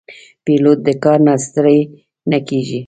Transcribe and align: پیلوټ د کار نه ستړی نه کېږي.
پیلوټ 0.43 0.77
د 0.87 0.89
کار 1.03 1.19
نه 1.27 1.33
ستړی 1.45 1.79
نه 2.31 2.39
کېږي. 2.47 2.79